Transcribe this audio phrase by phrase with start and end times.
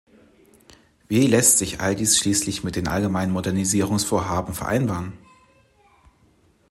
[1.09, 5.13] Wie lässt sich all dies schließlich mit den allgemeinen Modernisierungsvorhaben vereinbaren?